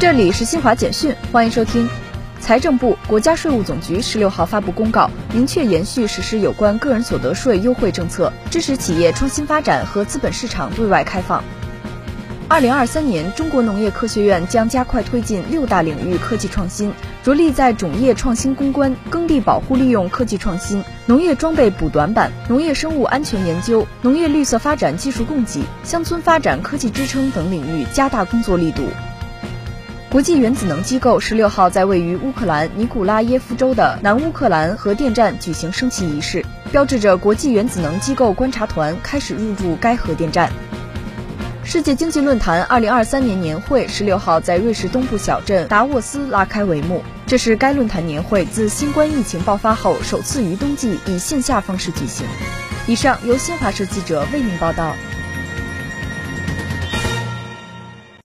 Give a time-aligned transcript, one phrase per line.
[0.00, 1.86] 这里是新华简讯，欢迎收听。
[2.40, 11.44] 财政部、国家税务总局十六号发布公告，明确延续实施有关个人所得税优惠政策，支持企业创新发展和资本市场对外开放。
[12.48, 28.84] 二零二三年，中国农业科学院将加快推进六大领域科技创新，着力在种业创新攻关、耕地保护利用科技创新、农业装备补短板、农业生物安全研究、农业绿色发展技术供给、乡村发展科技支撑等领域加大工作力度。
[30.10, 40.50] 国际原子能机构十六号在位于乌克兰尼古拉耶夫州的南乌克兰核电站举行升旗仪式，标志着国际原子能机构观察团开始入驻该核电站。
[41.62, 52.26] 世界经济论坛二零二三年年会十六号在瑞士东部小镇达沃斯拉开帷幕，这是该论坛年会自新冠疫情爆发后首次于冬季以线下方式举行。
[52.88, 54.96] 以上由新华社记者为您报道。